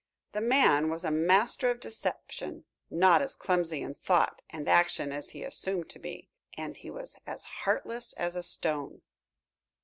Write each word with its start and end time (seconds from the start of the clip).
The 0.31 0.41
man 0.41 0.89
was 0.89 1.03
a 1.03 1.11
master 1.11 1.69
of 1.69 1.79
deception, 1.79 2.65
not 2.89 3.21
as 3.21 3.35
clumsy 3.35 3.81
in 3.81 3.93
thought 3.93 4.41
and 4.49 4.67
action 4.67 5.11
as 5.11 5.29
he 5.29 5.43
assumed 5.43 5.91
to 5.91 5.99
be. 5.99 6.27
And 6.57 6.75
he 6.75 6.89
was 6.89 7.17
as 7.27 7.43
heartless 7.43 8.13
as 8.13 8.35
a 8.35 8.41
stone. 8.41 9.03